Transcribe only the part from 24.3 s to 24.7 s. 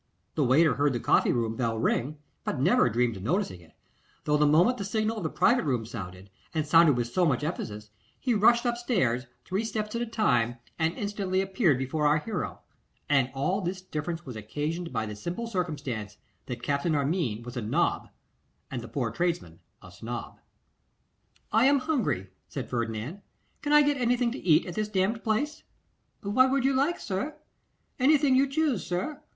to eat